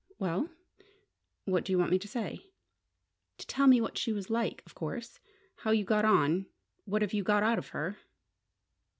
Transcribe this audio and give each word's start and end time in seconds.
"Well?" 0.17 0.49
"What 1.45 1.63
do 1.63 1.71
you 1.71 1.77
want 1.77 1.91
me 1.91 1.99
to 1.99 2.07
say?" 2.07 2.47
"To 3.37 3.45
tell 3.45 3.67
me 3.67 3.79
what 3.79 3.99
she 3.99 4.11
was 4.11 4.31
like, 4.31 4.63
of 4.65 4.73
course! 4.73 5.19
How 5.57 5.69
you 5.69 5.85
got 5.85 6.05
on 6.05 6.47
what 6.85 7.03
have 7.03 7.13
you 7.13 7.21
got 7.21 7.43
out 7.43 7.59
of 7.59 7.67
her?" 7.67 7.99